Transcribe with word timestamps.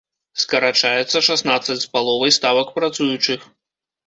Скарачаецца 0.43 1.21
шаснаццаць 1.27 1.75
з 1.83 1.91
паловай 1.93 2.35
ставак 2.39 2.73
працуючых. 2.79 3.47